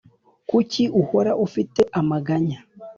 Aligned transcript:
Kuki 0.49 0.83
uhora 1.01 1.31
ufite 1.45 1.81
amaganya 1.99 2.59